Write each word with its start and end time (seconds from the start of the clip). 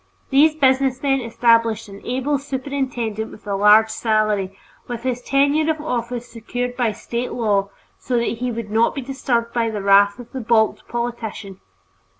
These 0.31 0.55
businessmen 0.55 1.21
established 1.21 1.87
an 1.87 2.01
able 2.03 2.39
superintendent 2.39 3.29
with 3.29 3.45
a 3.45 3.55
large 3.55 3.91
salary, 3.91 4.57
with 4.87 5.03
his 5.03 5.21
tenure 5.21 5.69
of 5.71 5.79
office 5.79 6.27
secured 6.27 6.75
by 6.75 6.91
State 6.91 7.33
law 7.33 7.69
so 7.99 8.17
that 8.17 8.39
he 8.39 8.51
would 8.51 8.71
not 8.71 8.95
be 8.95 9.01
disturbed 9.03 9.53
by 9.53 9.69
the 9.69 9.83
wrath 9.83 10.17
of 10.17 10.31
the 10.31 10.41
balked 10.41 10.87
politician. 10.87 11.59